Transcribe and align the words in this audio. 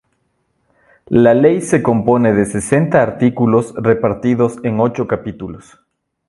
La 1.09 1.35
ley 1.35 1.61
se 1.61 1.83
compone 1.83 2.33
de 2.33 2.47
sesenta 2.47 3.03
artículos, 3.03 3.75
repartidos 3.75 4.55
en 4.63 4.79
ocho 4.79 5.05
capítulos. 5.05 5.77